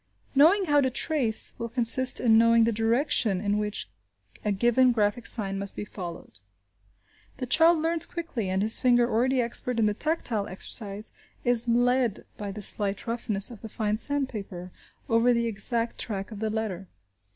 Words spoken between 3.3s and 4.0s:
in which